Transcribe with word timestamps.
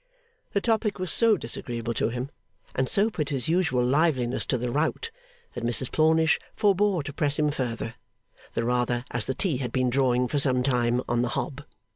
The 0.53 0.61
topic 0.61 0.97
was 0.97 1.11
so 1.11 1.37
disagreeable 1.37 1.93
to 1.93 2.09
him, 2.09 2.31
and 2.73 2.89
so 2.89 3.11
put 3.11 3.29
his 3.29 3.47
usual 3.47 3.85
liveliness 3.85 4.47
to 4.47 4.57
the 4.57 4.71
rout, 4.71 5.11
that 5.53 5.63
Mrs 5.63 5.91
Plornish 5.91 6.39
forbore 6.55 7.03
to 7.03 7.13
press 7.13 7.37
him 7.37 7.51
further: 7.51 7.93
the 8.55 8.63
rather 8.65 9.05
as 9.11 9.27
the 9.27 9.35
tea 9.35 9.57
had 9.57 9.71
been 9.71 9.91
drawing 9.91 10.27
for 10.27 10.39
some 10.39 10.63
time 10.63 11.03
on 11.07 11.21
the 11.21 11.29
hob. 11.37 11.61